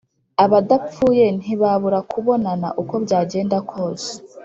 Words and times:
Abadapfuye 0.43 1.25
ntibabura 1.39 1.99
kubonana 2.11 2.67
uko 2.81 2.93
byagenda 3.05 3.57
kose 3.71 4.11